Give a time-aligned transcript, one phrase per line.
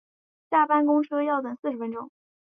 [0.49, 2.09] 下班公车要等四十分钟